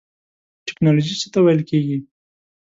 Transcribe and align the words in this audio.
ټیکنالوژی 0.65 1.15
څه 1.21 1.27
ته 1.33 1.39
ویل 1.41 1.61
کیږی؟ 1.69 1.97